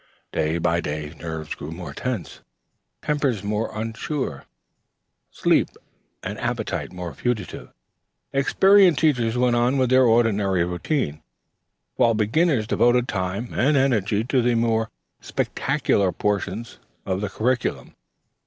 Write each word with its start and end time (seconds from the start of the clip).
Day 0.31 0.57
by 0.57 0.81
day 0.81 1.13
nerves 1.19 1.53
grew 1.53 1.69
more 1.69 1.93
tense, 1.93 2.39
tempers 3.03 3.43
more 3.43 3.69
unsure, 3.71 4.45
sleep 5.29 5.69
and 6.23 6.39
appetite 6.39 6.91
more 6.91 7.13
fugitive. 7.13 7.69
Experienced 8.33 8.99
teachers 9.01 9.37
went 9.37 9.53
stolidly 9.53 9.73
on 9.75 9.77
with 9.77 9.91
the 9.91 9.99
ordinary 9.99 10.65
routine, 10.65 11.21
while 11.97 12.15
beginners 12.15 12.65
devoted 12.65 13.07
time 13.07 13.53
and 13.53 13.77
energy 13.77 14.23
to 14.23 14.41
the 14.41 14.55
more 14.55 14.89
spectacular 15.19 16.11
portions 16.11 16.79
of 17.05 17.21
the 17.21 17.29
curriculum. 17.29 17.93